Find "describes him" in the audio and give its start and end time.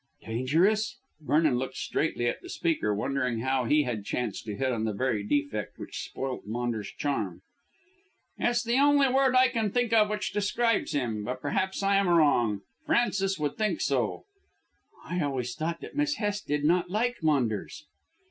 10.33-11.23